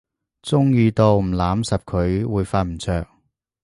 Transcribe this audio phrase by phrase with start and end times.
[0.41, 3.05] 中意到唔攬實佢會瞓唔著